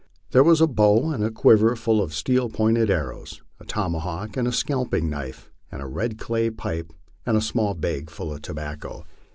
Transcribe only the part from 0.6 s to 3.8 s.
bow and quiver full of steel pointed arrows, the